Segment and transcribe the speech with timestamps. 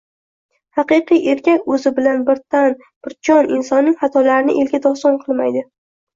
[0.77, 5.65] Haqiqiy erkak o‘zi bilan bir tan-bir jon insonning xatolarini elga doston qilmaydi.